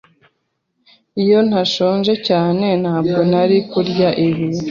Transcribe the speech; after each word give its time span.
Iyo 1.21 1.39
ntashonje 1.47 2.13
cyane, 2.27 2.67
ntabwo 2.81 3.19
nari 3.31 3.57
kurya 3.71 4.09
ibi. 4.27 4.45